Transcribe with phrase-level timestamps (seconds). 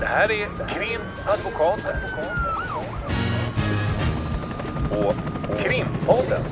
[0.00, 1.96] Det här är Krimadvokaten.
[4.90, 5.14] Och
[5.58, 6.42] Krimpodden.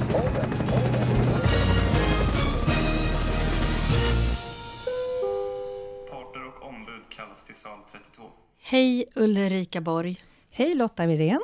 [6.11, 8.23] Parter och ombud kallas till sal 32.
[8.63, 10.25] Hej Ulrika Borg.
[10.51, 11.41] Hej Lotta Wirén!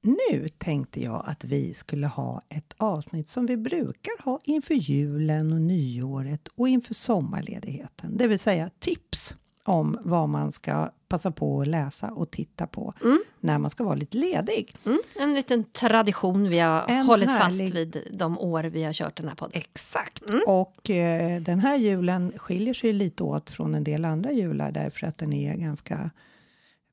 [0.00, 5.52] Nu tänkte jag att vi skulle ha ett avsnitt som vi brukar ha inför julen
[5.52, 8.16] och nyåret och inför sommarledigheten.
[8.16, 12.94] Det vill säga tips om vad man ska passa på att läsa och titta på
[13.40, 14.76] när man ska vara lite ledig.
[14.84, 18.92] Mm, en liten tradition vi har En hållit härlig- fast vid de år vi har
[18.92, 19.60] kört den här podden.
[19.60, 20.22] Exakt!
[20.46, 25.06] Och eh, den här julen skiljer sig lite åt från en del andra jular därför
[25.06, 26.10] att den är ganska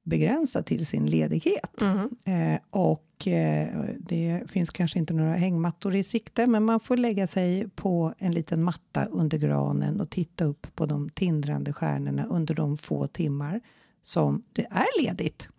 [0.04, 1.82] begränsad till sin ledighet.
[2.26, 3.68] Eh, och eh,
[4.00, 8.32] det finns kanske inte några hängmattor i sikte men man får lägga sig på en
[8.32, 13.62] liten matta under granen och titta upp på de tindrande stjärnorna under de få timmar
[14.04, 15.50] som det är ledigt.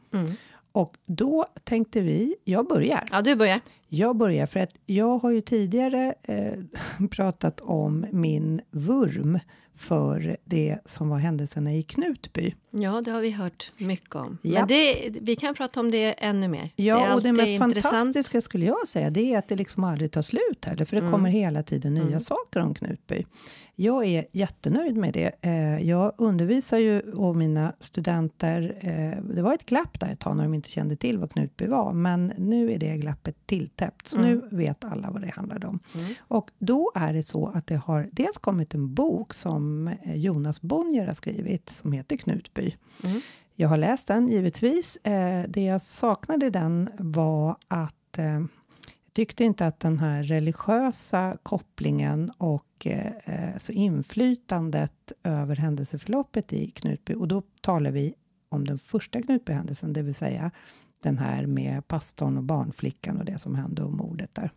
[0.72, 3.08] Och då tänkte vi, jag börjar.
[3.10, 3.60] Ja, du börjar.
[3.88, 6.52] Jag börjar för att jag har ju tidigare eh,
[7.10, 9.38] pratat om min vurm
[9.82, 12.54] för det som var händelserna i Knutby.
[12.70, 14.38] Ja, det har vi hört mycket om.
[14.42, 14.58] Ja.
[14.58, 16.70] Men det, vi kan prata om det ännu mer.
[16.76, 17.94] Ja, det och det mest intressant.
[17.94, 21.10] fantastiska skulle jag säga, det är att det liksom aldrig tar slut heller, för det
[21.10, 23.24] kommer hela tiden nya saker om Knutby.
[23.74, 25.30] Jag är jättenöjd med det.
[25.40, 30.36] Eh, Jag undervisar ju och mina studenter, eh, det var ett glapp där ett tag
[30.36, 34.18] när de inte kände till vad Knutby var, men nu är det glappet tilltäppt, så
[34.18, 35.78] nu vet alla vad det handlade om.
[36.18, 40.62] Och då är det så att det har dels kommit en bok som eh, Jonas
[40.62, 42.76] Bonnier har skrivit, som heter Knutby.
[43.54, 44.96] Jag har läst den givetvis.
[44.96, 50.22] Eh, det jag saknade i den var att eh, jag tyckte inte att den här
[50.22, 52.86] religiösa kopplingen och
[53.58, 58.14] så inflytandet över händelseförloppet i Knutby, och då talar vi
[58.48, 60.50] om den första Knutbyhändelsen, det vill säga
[61.02, 64.50] den här med pastorn och barnflickan och det som hände och mordet där.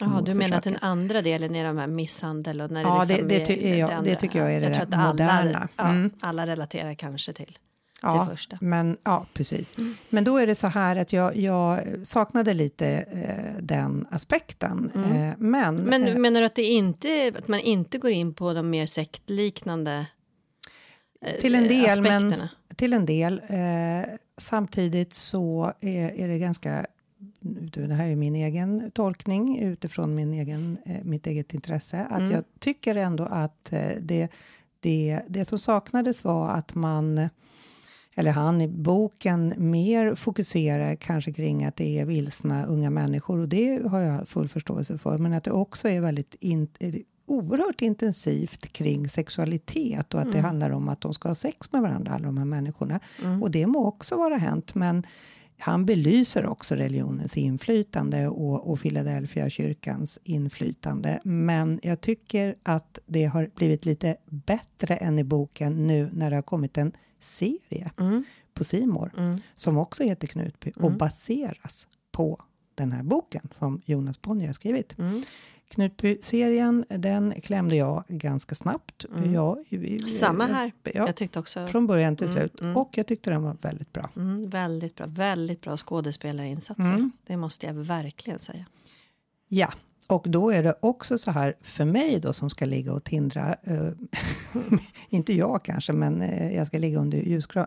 [0.00, 3.04] Jaha, du menar att den andra delen är de här misshandel och när det Ja,
[3.08, 5.08] liksom det- det ty- är ja, det det tycker jag är det jag där alla,
[5.10, 5.68] moderna.
[5.76, 6.10] Ja, Mm.
[6.20, 7.58] alla relaterar kanske till
[8.02, 8.58] Ja, det första.
[8.60, 9.76] Men, ja, precis.
[10.10, 14.90] Men då är det så här att jag, jag saknade lite eh, den aspekten.
[14.94, 18.52] Eh, men Men eh, menar du att, det inte, att man inte går in på
[18.52, 20.06] de mer sektliknande
[21.26, 23.42] eh, till en del, men till en del.
[23.48, 26.86] Eh, samtidigt så är, är det ganska
[27.70, 32.06] det här är min egen tolkning utifrån min egen, eh, mitt eget intresse.
[32.10, 34.28] Att jag tycker ändå att eh, det,
[34.80, 37.28] det, det som saknades var att man
[38.18, 43.48] eller han i boken mer fokuserar kanske kring att det är vilsna unga människor och
[43.48, 45.18] det har jag full förståelse för.
[45.18, 46.68] Men att det också är väldigt in,
[47.26, 51.82] oerhört intensivt kring sexualitet och att det handlar om att de ska ha sex med
[51.82, 53.00] varandra, alla de här människorna.
[53.42, 55.06] Och det må också vara hänt, men
[55.58, 61.20] han belyser också religionens inflytande och, och Philadelphia kyrkans inflytande.
[61.24, 66.36] Men jag tycker att det har blivit lite bättre än i boken nu när det
[66.36, 67.90] har kommit en serie
[68.54, 69.12] på Simor
[69.54, 72.42] som också heter Knutby och baseras på
[72.74, 74.94] den här boken som Jonas Bonnier har skrivit.
[75.68, 79.04] Knutby-serien, den klämde jag ganska snabbt.
[79.34, 79.64] Jag,
[80.08, 80.72] Samma här.
[80.82, 82.60] Ja, Jag tyckte också från början till slut.
[82.76, 84.10] Och jag tyckte den var väldigt bra.
[84.16, 86.82] mm, väldigt bra, väldigt bra skådespelarinsatser.
[86.84, 87.12] Mm.
[87.26, 88.66] Det måste jag verkligen säga.
[89.48, 89.72] Ja,
[90.06, 93.54] och då är det också så här för mig då som ska ligga och tindra.
[93.62, 93.88] Eh,
[95.08, 97.18] inte jag kanske, men eh, jag ska ligga under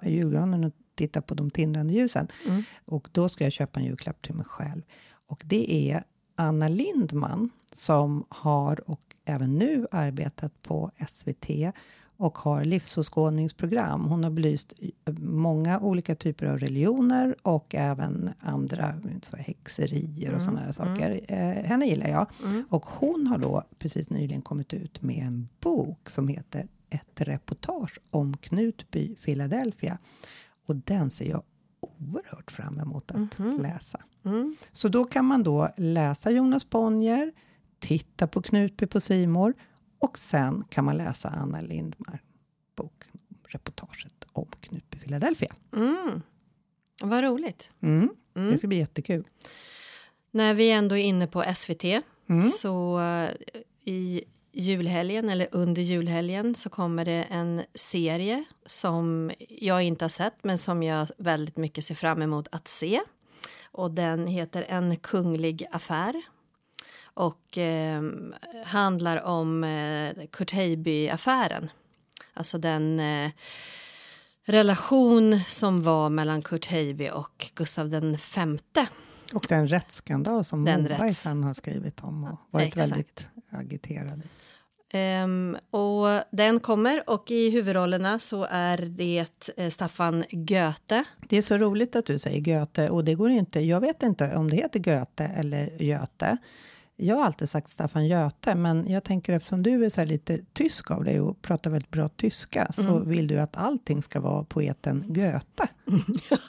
[0.07, 2.27] julgranen och titta på de tindrande ljusen.
[2.85, 4.81] Och då ska jag köpa en julklapp till mig själv.
[5.27, 6.03] Och det är
[6.35, 11.73] Anna Lindman som har och även nu arbetat på SVT
[12.17, 14.05] och har livsåskådningsprogram.
[14.05, 20.41] Hon har belyst eh, många olika typer av religioner och även andra så häxerier och
[20.41, 21.21] sådana här saker.
[21.27, 22.27] Eh, henne gillar jag.
[22.69, 27.99] Och hon har då precis nyligen kommit ut med en bok som heter Ett reportage
[28.09, 29.97] om Knutby, Philadelphia.
[30.65, 31.43] Och den ser jag
[31.79, 33.99] oerhört fram emot att läsa.
[34.71, 37.31] Så då kan man då läsa Jonas Bonnier,
[37.79, 39.53] titta på Knutby på Simor
[39.99, 42.21] och sen kan man läsa Anna Lindmar
[42.75, 43.03] bok,
[43.47, 45.53] reportaget om Knutby Philadelphia.
[45.75, 46.21] Mm.
[47.01, 47.73] Vad roligt.
[47.81, 48.09] Mm.
[48.33, 49.27] Det ska bli jättekul.
[50.31, 51.83] När vi ändå är inne på SVT
[52.29, 52.43] Mm.
[52.43, 53.29] så eh,
[53.85, 60.43] i julhelgen eller under julhelgen så kommer det en serie som jag inte har sett
[60.43, 63.01] men som jag väldigt mycket ser fram emot att se.
[63.71, 66.21] Och den heter En kunglig affär.
[67.13, 68.01] Och eh,
[68.65, 71.69] handlar om eh, Kurt Heiby-affären.
[72.33, 73.31] Alltså den eh,
[74.43, 78.87] relation som var mellan Kurt Heiby och Gustav den femte.
[79.33, 82.91] Och den rättsskandal som Den Moberg rätts- sen har skrivit om och varit Exakt.
[82.91, 84.27] väldigt agiterad i.
[84.93, 89.25] Um, och den kommer och i huvudrollerna så är det
[89.57, 91.03] eh, Staffan Goethe.
[91.29, 93.59] Det är så roligt att du säger Goethe och det går inte.
[93.59, 96.37] Jag vet inte om det heter Goethe eller Göte.
[97.03, 100.91] Jag har alltid sagt Staffan Göte, men jag tänker eftersom du är så lite tysk
[100.91, 103.09] av dig och pratar väldigt bra tyska så Mm.
[103.09, 105.67] vill du att allting ska vara poeten Goethe.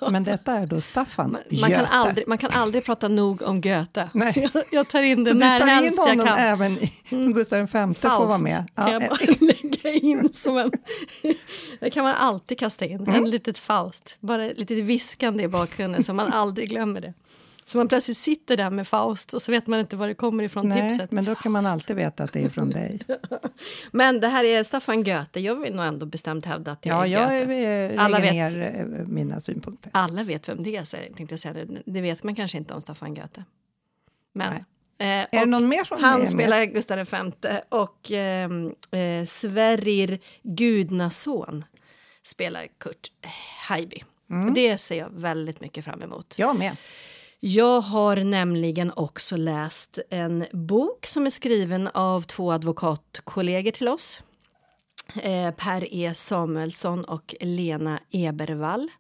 [0.11, 1.83] Men detta är då Staffan Man, man, Göte.
[1.85, 4.11] kan aldrig, man kan aldrig prata nog om Goethe.
[4.15, 4.51] Nej.
[4.55, 6.39] Jag, jag tar in det Så du när tar in jag honom kan.
[6.39, 6.93] även i
[7.35, 8.65] Gustav V får vara Faust med.
[8.75, 10.71] kan jag Ja, bara lägga in som en...
[11.81, 13.15] Det kan man alltid kasta in, Mm.
[13.15, 14.17] en litet Faust.
[14.21, 17.15] Bara lite viskande i bakgrunden så man aldrig glömmer det.
[17.65, 20.45] Så man plötsligt sitter där med Faust och så vet man inte var det kommer
[20.45, 21.11] ifrån Nej, tipset.
[21.11, 23.01] men då kan man alltid veta att det är från dig.
[23.93, 25.41] Men det här är Staffan Goethe.
[25.41, 27.93] Jag vill nog ändå bestämt hävda att det Ja, är jag Goethe.
[27.95, 28.33] eh, Alla vet.
[28.33, 29.91] ner eh, mina synpunkter.
[29.95, 30.85] Alla vet vem det är,
[31.17, 31.65] tänkte jag säga.
[31.87, 33.45] Det, vet man kanske inte om Staffan Goethe.
[34.35, 34.63] Men, eh,
[34.99, 36.29] Är det någon mer som är han med?
[36.31, 37.33] spelar Gustav V
[37.69, 41.65] och ehm, eh, Sverrir Gudnason
[42.23, 43.13] spelar Kurt
[43.69, 44.03] Heiby.
[44.31, 44.55] Mm.
[44.55, 46.35] Det ser jag väldigt mycket fram emot.
[46.39, 46.77] Jag med.
[47.45, 54.23] Jag har nämligen också läst en bok som är skriven av två advokatkollegor till oss.
[55.23, 58.91] Eh, per E Samuelsson och Lena Ebervall.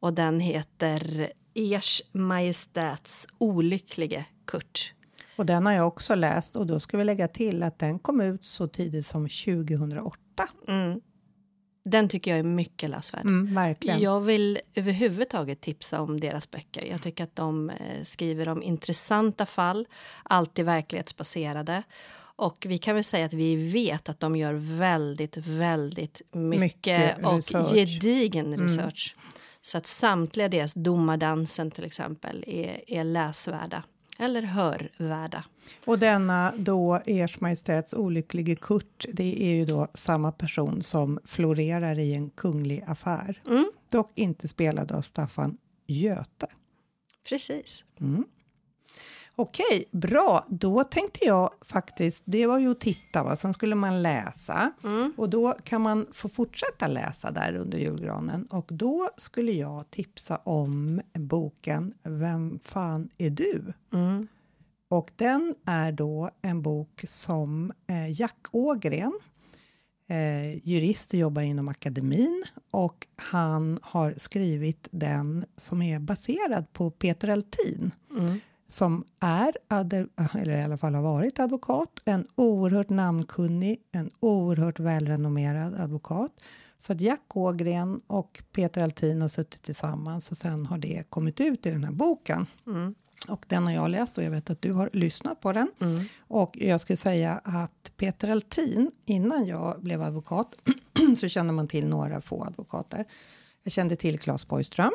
[0.00, 4.94] Och den heter Ers Majestäts olycklige Kurt.
[5.36, 8.20] Och den har jag också läst och då ska vi lägga till att den kom
[8.20, 10.16] ut så tidigt som 2008.
[10.68, 11.00] Mm.
[11.84, 13.24] Den tycker jag är mycket läsvärd.
[13.24, 14.00] Mm, verkligen.
[14.00, 16.86] Jag vill överhuvudtaget tipsa om deras böcker.
[16.86, 19.86] Jag tycker att de eh, skriver om intressanta fall,
[20.22, 21.82] alltid verklighetsbaserade.
[22.36, 27.24] Och vi kan väl säga att vi vet att de gör väldigt, väldigt mycket, Mycket
[27.26, 27.72] och research.
[27.72, 28.60] gedigen Mm.
[28.66, 29.16] research.
[29.62, 33.82] Så att samtliga deras Domardansen till exempel är, är läsvärda.
[34.18, 35.44] Eller hörvärda.
[35.86, 41.98] Och denna då Ers Majestäts olycklige Kurt, det är ju då samma person som florerar
[41.98, 43.42] i en kunglig affär.
[43.46, 45.56] Mm, Dock inte spelad av Staffan
[45.86, 46.46] Göte.
[47.28, 47.84] precis.
[48.00, 48.24] Mm.
[49.36, 50.46] Okej, bra.
[50.48, 53.36] Då tänkte jag faktiskt, det var ju att titta, va?
[53.36, 54.72] sen skulle man läsa.
[54.84, 55.12] Mm.
[55.16, 58.46] Och då kan man få fortsätta läsa där under julgranen.
[58.46, 63.72] Och då skulle jag tipsa om boken Vem fan är du?
[63.92, 64.28] Mm.
[64.88, 69.12] Och den är då en bok som eh, Jack Ågren,
[70.08, 76.90] eh, jurist och jobbar inom akademin och han har skrivit den som är baserad på
[76.90, 78.40] Peter Altin Mm.
[78.72, 79.56] Som är,
[80.38, 86.32] eller i alla fall har varit advokat, en oerhört namnkunnig, en oerhört välrenommerad advokat.
[86.78, 91.40] Så att Jack Ågren och Peter Altin har suttit tillsammans och sen har det kommit
[91.40, 92.46] ut i den här boken.
[92.66, 92.94] Mm.
[93.28, 95.70] Och den har jag läst och jag vet att du har lyssnat på den.
[95.80, 96.04] Mm.
[96.18, 100.54] Och jag skulle säga att Peter Altin, innan jag blev advokat,
[101.18, 103.06] så kände man till några få advokater.
[103.62, 104.92] Jag kände till Claes Borgström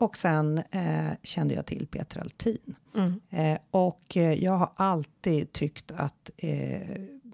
[0.00, 2.74] och sen eh, kände jag till Peter Altin.
[2.94, 3.20] Mm.
[3.30, 6.80] Eh, och eh, jag har alltid tyckt att, eh,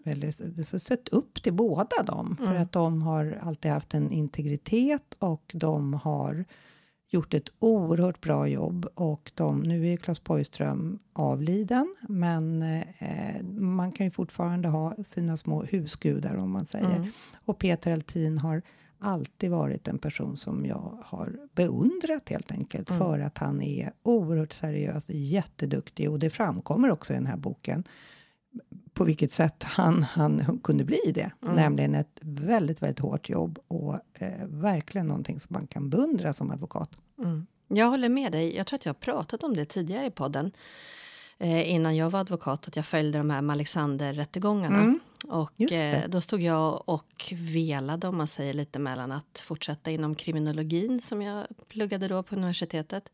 [0.05, 2.37] eller så sett upp till båda dem.
[2.37, 2.63] För Mm.
[2.63, 6.45] att de har alltid haft en integritet och de har
[7.13, 8.87] gjort ett oerhört bra jobb.
[8.95, 12.63] Och de, nu är Claes Borgström avliden, men
[12.99, 16.97] eh, man kan ju fortfarande ha sina små husgudar om man säger.
[16.97, 17.11] Mm.
[17.45, 18.63] Och Peter Altin har
[19.01, 23.01] alltid varit en person som jag har beundrat helt enkelt Mm.
[23.03, 27.85] för att han är oerhört seriös, jätteduktig och det framkommer också i den här boken
[28.95, 31.31] på vilket sätt han, han kunde bli det.
[31.43, 31.55] Mm.
[31.55, 36.51] Nämligen ett väldigt, väldigt hårt jobb och eh, verkligen någonting som man kan beundra som
[36.51, 36.91] advokat.
[37.19, 37.47] Mm.
[37.69, 38.57] Jag håller med dig.
[38.57, 40.53] Jag tror att jag har pratat om det tidigare i podden.
[41.39, 44.81] Eh, innan jag var advokat, att jag följde de här Alexander-rättegångarna.
[44.81, 45.01] Mm.
[45.25, 50.15] Och eh, då stod jag och velade, om man säger lite mellan att fortsätta inom
[50.15, 53.13] kriminologin som jag pluggade då på universitetet.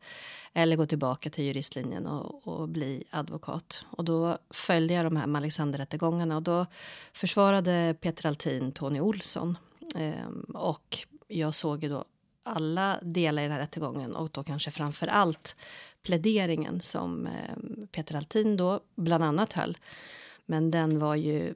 [0.53, 3.85] Eller gå tillbaka till juristlinjen och, och bli advokat.
[3.89, 6.65] Och då följde jag de här Alexander-rättegångarna och då
[7.13, 9.57] försvarade Peter Altin Tony Olsson.
[9.95, 10.97] Ehm, och
[11.27, 12.05] jag såg ju då
[12.43, 15.55] alla delar i den här rättegången och då kanske framför allt
[16.03, 17.55] pläderingen som eh,
[17.91, 19.77] Peter Altin då bland annat höll.
[20.45, 21.53] Men den var ju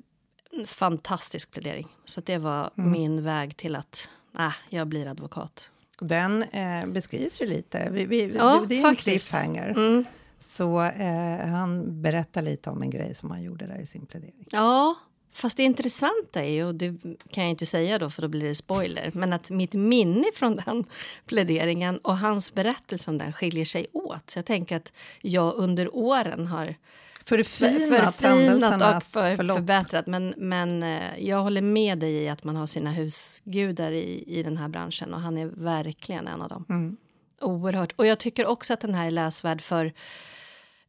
[0.65, 1.87] fantastisk plädering.
[2.05, 2.91] Så det var Mm.
[2.91, 5.71] min väg till att äh, jag blir advokat.
[5.99, 7.89] Den eh, beskrivs ju lite.
[7.91, 9.03] Vi, vi, Ja, det är en faktiskt.
[9.29, 9.69] cliffhanger.
[9.69, 10.05] Mm.
[10.39, 14.45] Så eh, han berättar lite om en grej som han gjorde där i sin plädering.
[14.51, 14.95] Ja,
[15.33, 16.97] Fast det intressanta är ju, och det
[17.29, 20.55] kan jag inte säga då för då blir det spoiler, men att mitt minne från
[20.55, 20.83] den
[21.25, 24.29] pläderingen och hans berättelse om den skiljer sig åt.
[24.29, 24.91] Så jag tänker att
[25.21, 26.75] jag under åren har
[27.25, 29.57] Förfinat, förfinat och för, förlopp.
[29.57, 30.07] förbättrat.
[30.07, 34.43] Men, men eh, jag håller med dig i att man har sina husgudar i, i
[34.43, 36.65] den här branschen och han är verkligen en av dem.
[36.69, 36.97] Mm.
[37.41, 37.91] Oerhört.
[37.95, 39.93] Och jag tycker också att den här är läsvärd för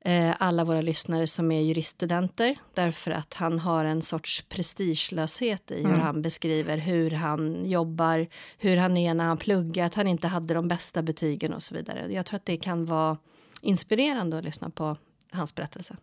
[0.04, 5.74] eh, alla våra lyssnare som är juriststudenter därför att han har en sorts prestigelöshet i
[5.74, 6.00] hur Mm.
[6.00, 8.26] han beskriver hur han jobbar,
[8.58, 11.74] hur han är när han pluggar, att han inte hade de bästa betygen och så
[11.74, 12.12] vidare.
[12.12, 13.16] Jag tror att det kan vara
[13.60, 14.96] inspirerande att lyssna på
[15.32, 15.96] hans berättelse.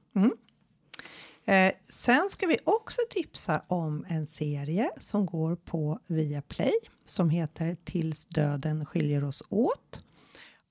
[1.45, 6.73] Eh, sen ska vi också tipsa om en serie som går på Viaplay
[7.05, 10.03] som heter Tills döden skiljer oss åt.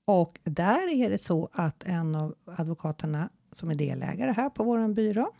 [0.05, 4.93] Och där är det så att en av advokaterna som är delägare här på vår
[4.93, 5.31] byrå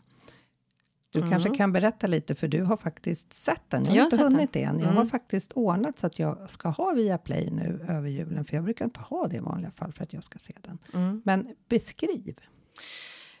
[1.12, 3.84] du kanske kan berätta lite, för du har faktiskt sett den.
[3.84, 4.62] Jag har Jag har inte hunnit den.
[4.62, 4.78] det än.
[4.78, 5.10] Jag har Mm.
[5.10, 9.00] faktiskt ordnat så att jag ska ha Viaplay nu över julen, för jag brukar inte
[9.00, 10.78] ha det i vanliga fall för att jag ska se den.
[10.94, 11.22] Mm.
[11.24, 12.38] Men beskriv.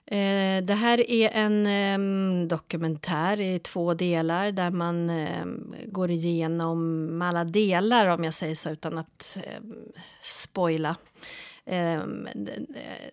[0.06, 7.22] Eh, det här är en em, dokumentär i två delar där man em, går igenom
[7.22, 9.74] alla delar om jag säger så utan att em,
[10.20, 10.96] spoila.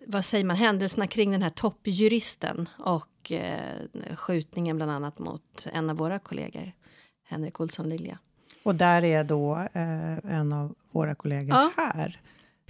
[0.06, 5.90] Vad säger man, händelserna kring den här toppjuristen och eh, skjutningen bland annat mot en
[5.90, 6.72] av våra kollegor,
[7.28, 8.18] Henrik Olsson Lilja.
[8.62, 11.70] Och där är då eh, en av våra kollegor Ja.
[11.76, 12.20] här.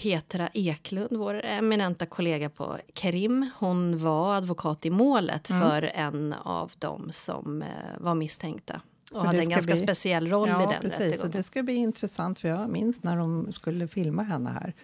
[0.02, 5.62] Petra Eklund, vår eminenta kollega på Kerim, hon var advokat i målet Mm.
[5.62, 8.80] för en av dem som eh, var misstänkta.
[9.12, 10.98] Och Så hade en ska ganska bli- speciell roll i Ja, den precis.
[10.98, 11.30] Så rättegången.
[11.32, 14.74] det ska bli intressant, för jag minns när de skulle filma henne här.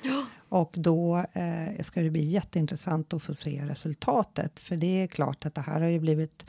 [0.48, 4.60] Och då eh, ska det bli jätteintressant att få se resultatet.
[4.60, 6.46] För det är klart att det här har ju blivit,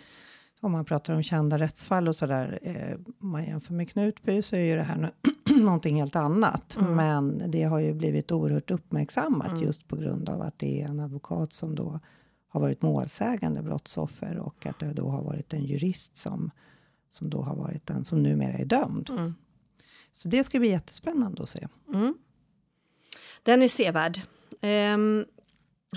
[0.62, 4.56] om man pratar om kända rättsfall och sådär, eh, om man jämför med Knutby så
[4.56, 5.12] är ju det här
[5.56, 6.78] någonting helt annat.
[6.78, 6.96] Mm.
[6.96, 11.00] Men det har ju blivit oerhört uppmärksammat just på grund av att det är en
[11.00, 12.00] advokat som då
[12.48, 16.52] har varit målsägande brottsoffer och att det då har varit en jurist som,
[17.12, 19.10] som då har varit den som numera är dömd.
[19.10, 19.36] Mm.
[20.12, 21.68] Så det ska bli jättespännande att se.
[21.94, 22.14] Mm.
[23.44, 24.22] Den är sevärd.
[24.62, 25.26] Ehm,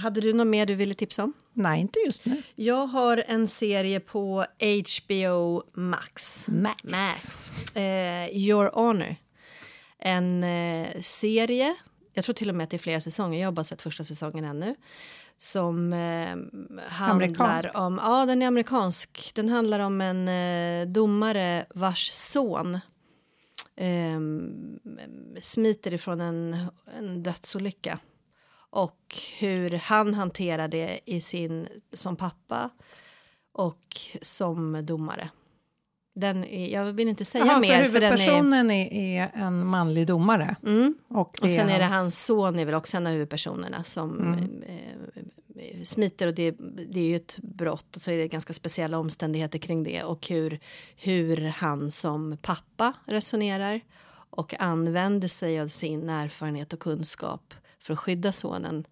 [0.01, 1.33] hade du något mer du ville tipsa om?
[1.53, 2.43] Nej, inte just nu.
[2.55, 6.47] Jag har en serie på HBO Max.
[6.49, 6.85] Max.
[6.85, 7.53] Max.
[7.75, 9.17] Eh, Your Honor.
[9.99, 11.75] En eh, serie,
[12.13, 14.05] jag tror till och med att det är flera säsonger, jag har bara sett första
[14.05, 14.75] säsongen ännu.
[15.37, 16.37] Som eh,
[16.89, 17.79] handlar Amerikansk?
[17.79, 19.31] om, ja den är amerikansk.
[19.35, 22.75] Den handlar om en eh, domare vars son
[23.77, 24.21] eh,
[25.41, 26.57] smiter ifrån en,
[26.99, 27.99] en dödsolycka.
[28.71, 32.71] Och hur han hanterar det i sin, som pappa
[33.53, 35.31] och som domare.
[36.21, 38.17] Den är, jag vill inte säga Jaha, mer så för den är...
[38.17, 40.57] huvudpersonen är, en manlig domare?
[40.67, 40.95] Mm.
[41.09, 44.63] Och, Och sen är det hans- son är väl också en av huvudpersonerna som Mm.
[44.63, 44.75] eh,
[45.65, 46.51] eh, smiter och det,
[46.91, 50.27] det är ju ett brott och så är det ganska speciella omständigheter kring det och
[50.29, 50.61] hur,
[50.97, 53.81] hur han som pappa resonerar
[54.31, 58.85] och använder sig av sin erfarenhet och kunskap för att skydda sonen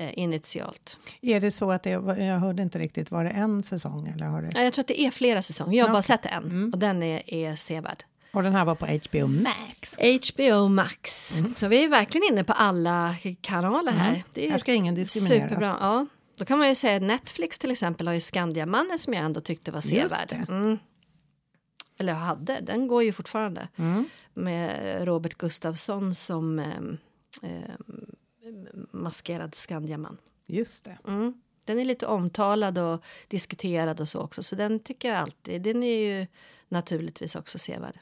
[0.00, 0.98] initialt.
[1.20, 4.42] Är det så att det, jag hörde inte riktigt, var det en säsong eller har
[4.42, 4.50] det?
[4.54, 6.06] Ja, Jag tror att det är flera säsonger, jag har bara Okej.
[6.06, 8.04] sett en och den är, är sevärd.
[8.32, 9.96] Och den här var på HBO Max.
[10.32, 11.32] HBO Max.
[11.56, 14.24] Så vi är verkligen inne på alla kanaler här.
[14.34, 15.42] Det är Här ska ingen diskrimineras.
[15.50, 15.76] superbra.
[15.80, 16.06] Ja.
[16.38, 19.40] Då kan man ju säga att Netflix till exempel har ju Skandiamannen som jag ändå
[19.40, 20.44] tyckte var sevärd.
[20.48, 20.78] Mm.
[21.98, 23.68] Eller hade, den går ju fortfarande.
[23.76, 24.04] Mm.
[24.34, 26.66] Med Robert Gustafsson som eh,
[27.42, 27.74] eh,
[28.90, 30.18] maskerad Skandiaman.
[30.46, 30.98] Just det.
[31.08, 31.34] Mm.
[31.64, 34.42] Den är lite omtalad och diskuterad och så också.
[34.42, 36.26] Så den tycker jag alltid, den är ju
[36.68, 37.98] naturligtvis också sevärd.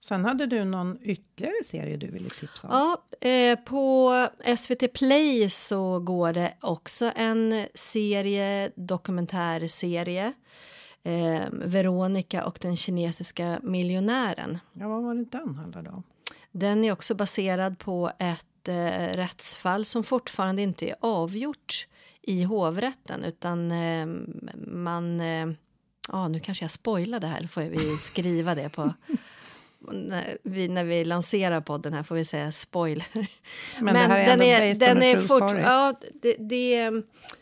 [0.00, 2.74] Sen hade du någon ytterligare serie du ville tipsa om?
[2.74, 4.12] Ja, eh, på
[4.56, 10.32] SVT Play så går det också en serie, dokumentärserie.
[11.02, 14.58] Eh, Veronica och den kinesiska miljonären.
[14.72, 16.02] Ja, vad var det den handlade om?
[16.52, 21.86] Den är också baserad på ett eh, rättsfall som fortfarande inte är avgjort
[22.22, 24.06] i hovrätten utan eh,
[24.66, 25.20] man...
[25.20, 25.46] Eh,
[26.08, 28.94] ja, nu kanske jag spoilar det här, då får vi skriva det på
[29.80, 33.26] när, vi, när vi lanserar podden här får vi säga spoiler.
[33.80, 35.62] Men, det här är ändå based on a true fort, story.
[35.62, 36.90] ja, det, det,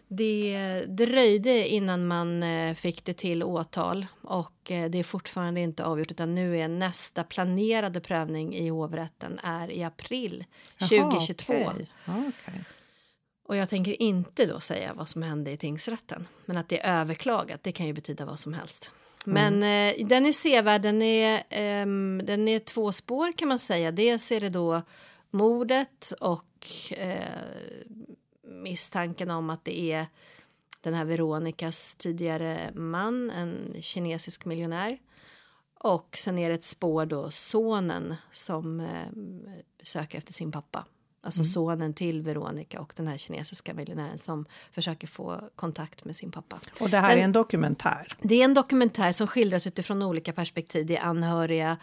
[0.08, 5.84] det dröjde innan man eh, fick det till åtal och eh, det är fortfarande inte
[5.84, 10.44] avgjort utan nu är nästa planerade prövning i hovrätten är i april
[10.78, 11.52] Jaha, 2022.
[11.52, 11.90] okej.
[12.04, 12.64] Ja, okej.
[13.44, 17.00] Och jag tänker inte då säga vad som hände i tingsrätten men att det är
[17.00, 18.92] överklagat det kan ju betyda vad som helst.
[19.28, 20.00] Men Mm.
[20.00, 23.92] eh, den är sevärd, den är, ehm, den är två spår kan man säga.
[23.92, 24.82] Dels är det då
[25.30, 27.40] mordet och eh,
[28.42, 30.06] misstanken om att det är
[30.80, 34.98] den här Veronikas tidigare man, en kinesisk miljonär.
[35.80, 39.08] Och sen är det ett spår då sonen som eh,
[39.82, 40.84] söker efter sin pappa.
[41.20, 46.30] Alltså sonen till Veronica och den här kinesiska miljonären som försöker få kontakt med sin
[46.30, 46.60] pappa.
[46.80, 48.06] Och det här Men- är en dokumentär.
[48.22, 50.86] Det är en dokumentär som skildras utifrån olika perspektiv.
[50.86, 51.76] Det är anhöriga,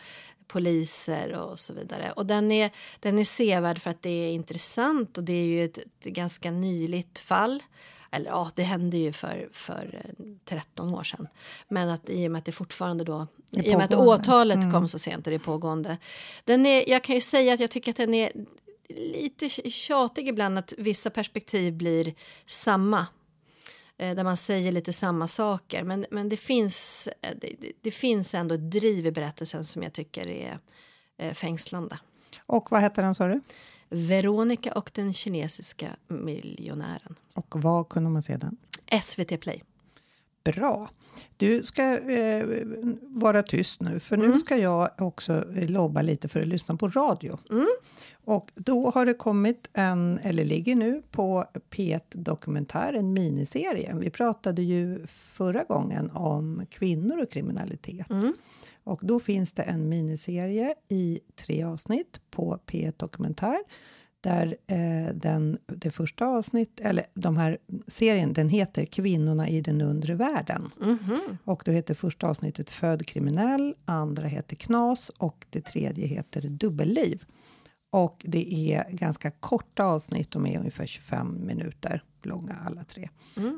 [0.47, 2.11] poliser och så vidare.
[2.11, 5.65] Och den är, den är sevärd för att det är intressant och det är ju
[5.65, 7.63] ett, ett ganska nyligt fall.
[8.11, 11.27] Eller ja, det hände ju för, för eh, 13 år sedan.
[11.67, 14.71] Men att i och med att det fortfarande då, är i och med att åtalet
[14.71, 15.97] kom så sent och det är pågående.
[16.43, 18.31] Den är, jag kan ju säga att jag tycker att den är
[18.89, 22.13] lite tjatig ibland att vissa perspektiv blir
[22.45, 23.07] samma
[23.97, 25.83] eh, där man säger lite samma saker.
[25.83, 29.93] Men, men det, finns, eh, det, det- finns ändå ett driv i berättelsen som jag
[29.93, 30.59] tycker är
[31.17, 31.99] eh, fängslande.
[32.45, 33.41] Och vad heter den sa du?
[33.89, 37.15] Veronica och den kinesiska miljonären.
[37.33, 38.57] Och vad kunde man se den?
[39.01, 39.63] SVT Play.
[40.43, 40.89] Bra.
[41.37, 42.47] Du ska eh,
[43.01, 47.37] vara tyst nu, för nu ska jag också lobba lite för att lyssna på radio.
[48.25, 53.95] Och då har det kommit en, eller ligger nu på P1 Dokumentär, en miniserie.
[53.95, 58.07] Vi pratade ju förra gången om kvinnor och kriminalitet.
[58.83, 63.57] Och då finns det en miniserie i tre avsnitt på P1 Dokumentär.
[64.25, 69.81] Där eh, den, det första avsnitt, eller de här serien, den heter Kvinnorna i den
[69.81, 70.69] undre världen.
[71.43, 77.25] Och då heter första avsnittet Född kriminell, andra heter Knas och det tredje heter Dubbelliv.
[77.91, 83.09] Och det är ganska korta avsnitt, de är ungefär 25 minuter långa alla tre.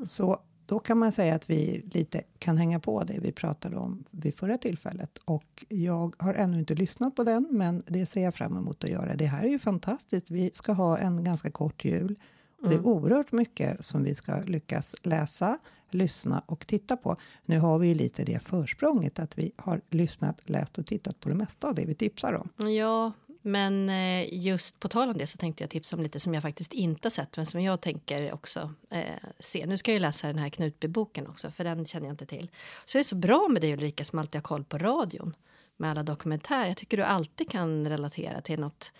[0.06, 4.04] Så då kan man säga att vi lite kan hänga på det vi pratade om
[4.12, 5.18] vid förra tillfället.
[5.26, 8.90] Och jag har ännu inte lyssnat på den, men det ser jag fram emot att
[8.90, 9.16] göra.
[9.16, 10.32] Det här är ju fantastiskt.
[10.32, 12.16] Vi ska ha en ganska kort jul.
[12.62, 17.16] Och det är oerhört mycket som vi ska lyckas läsa, lyssna och titta på.
[17.46, 21.30] Nu har vi ju lite det försprånget att vi har lyssnat, läst och tittat på
[21.30, 22.70] det mesta av det vi tipsar om.
[22.70, 23.12] Ja,
[23.48, 26.44] men eh, just på tal om det så tänkte jag tipsa om lite som jag
[26.44, 29.66] faktiskt inte sett men som jag tänker också eh, se.
[29.66, 32.52] Nu ska jag ju läsa den här Knutby-boken också för den känner jag inte till.
[32.86, 35.36] Så det är så bra med dig Ulrika som alltid har koll på radion
[35.78, 36.68] med alla dokumentärer.
[36.68, 38.94] Jag tycker du alltid kan relatera till något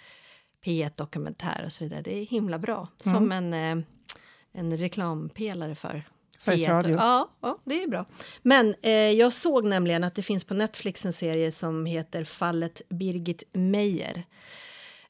[0.64, 2.02] P1 dokumentär och så vidare.
[2.02, 2.88] Det är himla bra.
[2.98, 3.86] Som en, eh,
[4.52, 6.04] en reklampelare för
[6.38, 6.72] Sveriges P1.
[6.72, 6.96] Radio.
[6.96, 8.06] Ja, ja, det är bra.
[8.42, 12.82] Men eh, jag såg nämligen att det finns på Netflix en serie som heter Fallet
[12.90, 14.26] Birgit Meyer.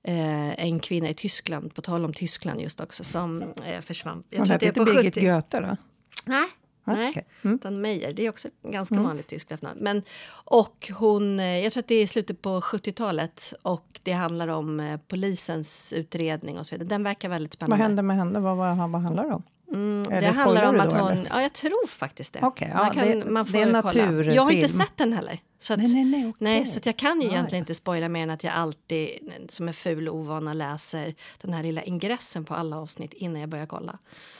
[0.04, 4.24] Eh, en kvinna i Tyskland, på tal om Tyskland just också, som eh, försvann.
[4.30, 5.78] Jag Hon är inte Birgit 70 Göte då?
[6.26, 6.48] Nej.
[6.90, 7.26] Ah, Nej.
[7.44, 7.56] Mm.
[7.56, 8.14] utan Meyer.
[8.14, 9.80] Det är också ett ganska vanligt tyskt efternamn.
[9.82, 14.48] Men, och hon, eh, jag tror att det är slutet på 70-talet och det handlar
[14.48, 16.90] om eh, polisens utredning och så vidare.
[16.90, 17.84] Den verkar väldigt Vad spännande.
[17.84, 18.40] hände med henne?
[18.40, 19.44] Vad, vad, vad handlar det om?
[19.74, 21.12] Mm, det handlar om att hon...
[21.12, 21.28] eller?
[21.30, 22.40] Ja, jag tror faktiskt det.
[22.42, 23.82] Ja, man kan, det- man får det är kolla.
[23.82, 24.34] naturfilm.
[24.34, 25.40] Jag har inte sett den heller.
[25.60, 26.34] Så att, Nej, nej, nej, okej.
[26.40, 29.10] nej, så jag kan ju egentligen inte spoila mer än att jag alltid
[29.50, 33.50] som är ful och ovana läser den här lilla ingressen på alla avsnitt innan jag
[33.50, 33.98] börjar kolla.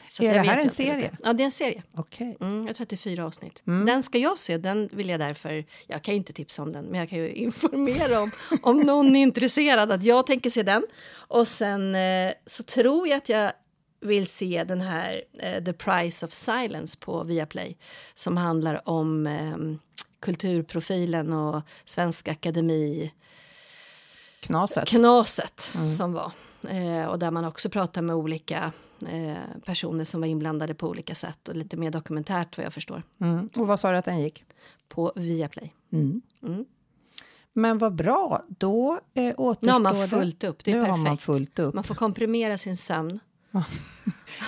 [0.10, 0.96] Så Är det här en serie?
[0.96, 1.18] lite.
[1.24, 1.84] Ja, det är en serie.
[1.96, 2.38] Okej.
[2.42, 3.62] Mm, jag tror att det är fyra avsnitt.
[3.66, 5.66] Den ska jag se, den vill jag därför...
[5.88, 9.16] Jag kan ju inte tipsa om den, men jag kan ju informera om om någon
[9.16, 10.84] är intresserad att jag tänker se den.
[11.28, 13.52] Och sen eh, så tror jag att jag
[14.02, 17.78] vill se den här eh, The Price of Silence på Viaplay
[18.16, 19.58] som handlar om eh,
[20.20, 23.14] kulturprofilen och Svenska Akademi
[24.40, 24.88] Knaset.
[24.88, 26.32] knaset som var.
[26.70, 28.72] Eh, och där man också pratar med olika
[29.08, 33.04] eh, personer som var inblandade på olika sätt och lite mer dokumentärt vad jag förstår.
[33.22, 33.50] Mm.
[33.56, 34.44] Och vad sa du att den gick?
[34.88, 35.74] På Viaplay.
[35.92, 36.22] Mm.
[36.44, 36.66] Mm.
[37.54, 40.98] Men vad bra, då eh, återstår Nu har man fullt upp, det är nu perfekt.
[40.98, 41.74] har man fullt upp.
[41.76, 43.20] Man får komprimera sin sömn.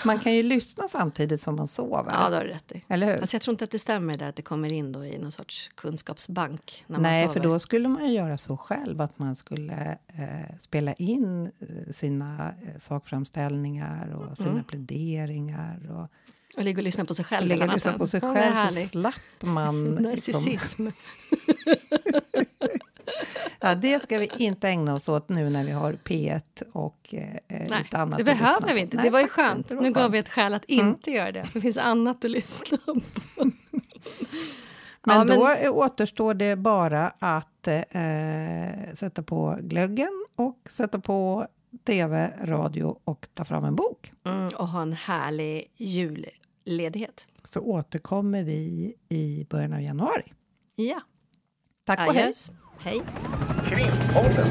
[0.05, 2.11] Man kan ju lyssna samtidigt som man sover.
[2.11, 2.83] Ja, det har du rätt i.
[2.87, 3.19] Eller hur?
[3.19, 5.31] Fast jag tror inte att det stämmer där att det kommer in då i någon
[5.31, 7.33] sorts kunskapsbank när man Nej, sover.
[7.33, 11.93] för då skulle man ju göra så själv att man skulle eh, spela in eh,
[11.93, 14.63] sina eh, sakframställningar och sina Mm.
[14.63, 16.07] pläderingar och,
[16.57, 17.43] Och ligga och lyssna på sig själv.
[17.43, 18.89] och ligga och lyssna på sig Ja, själv så härligt.
[18.89, 19.85] slapp man...
[19.95, 20.87] liksom, Narcissism.
[23.59, 26.41] ja, det ska vi inte ägna oss åt nu när vi har P1
[26.71, 28.95] och eh, Nej, lite annat det behöver vi inte.
[28.95, 29.69] Nej, det var ju skönt.
[29.69, 29.97] Nu gav.
[30.03, 30.11] Mm.
[30.11, 31.47] vi ett skäl att inte göra det.
[31.53, 32.93] Det finns annat att lyssna på.
[35.03, 40.99] Men, Ja, men- då eh, återstår det bara att eh, sätta på glöggen och sätta
[40.99, 41.47] på
[41.83, 44.13] tv, radio och ta fram en bok.
[44.25, 47.27] Mm, och ha en härlig julledighet.
[47.43, 50.33] Så återkommer vi i början av januari.
[50.75, 51.01] Ja,
[51.85, 52.33] Tack och hej!
[52.83, 53.01] Hej.
[53.69, 54.47] Krimpodden.